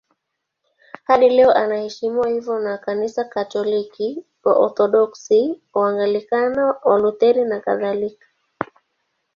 [1.03, 8.27] Hadi leo anaheshimiwa hivyo na Kanisa Katoliki, Waorthodoksi, Waanglikana, Walutheri nakadhalika.